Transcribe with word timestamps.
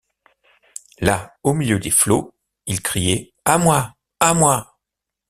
Là, 0.97 1.37
au 1.43 1.53
milieu 1.53 1.77
des 1.79 1.91
flots! 1.91 2.33
il 2.65 2.81
criait: 2.81 3.35
À 3.45 3.59
moi! 3.59 3.93
à 4.19 4.33
moi! 4.33 4.79